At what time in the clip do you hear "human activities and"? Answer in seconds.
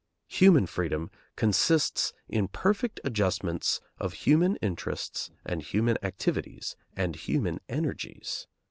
5.61-7.15